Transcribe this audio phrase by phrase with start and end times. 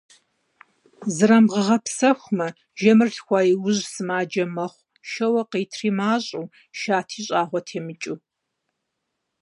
[1.15, 2.47] Зрамыгъэгъэпсэхумэ,
[2.79, 6.45] жэмыр лъхуа иужь сымаджэ мэхъу- шэуэ къитри мащӀэу,
[6.79, 8.17] шатэ щӀагъуи темыкӀыу.